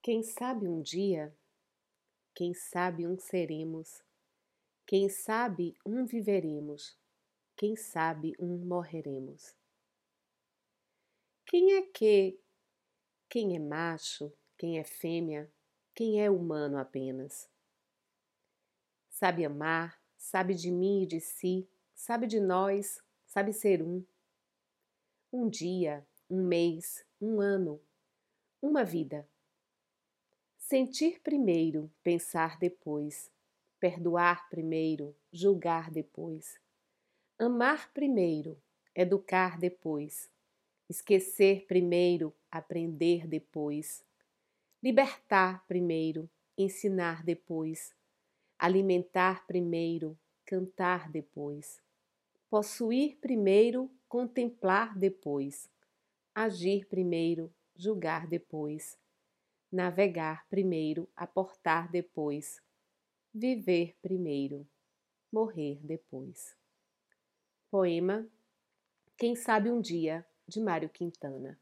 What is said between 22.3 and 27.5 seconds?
nós, sabe ser um. Um dia, um mês, um